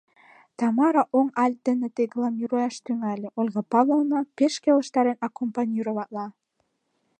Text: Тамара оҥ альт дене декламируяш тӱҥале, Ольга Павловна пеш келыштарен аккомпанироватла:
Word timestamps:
Тамара 0.59 1.03
оҥ 1.17 1.27
альт 1.43 1.59
дене 1.67 1.87
декламируяш 1.99 2.75
тӱҥале, 2.85 3.27
Ольга 3.39 3.63
Павловна 3.71 4.19
пеш 4.37 4.53
келыштарен 4.63 5.17
аккомпанироватла: 5.27 6.25